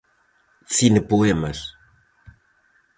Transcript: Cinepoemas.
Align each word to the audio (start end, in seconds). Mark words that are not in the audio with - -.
Cinepoemas. 0.75 1.59